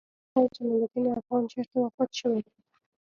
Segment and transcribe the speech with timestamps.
[0.33, 2.53] سیدجمال الدین افغان چېرته وفات شوی و؟